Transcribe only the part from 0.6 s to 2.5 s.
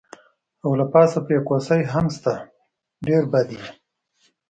او له پاسه پرې کوسۍ هم شته،